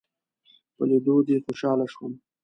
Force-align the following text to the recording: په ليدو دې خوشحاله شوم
په 0.75 0.83
ليدو 0.89 1.15
دې 1.27 1.37
خوشحاله 1.45 1.85
شوم 1.93 2.13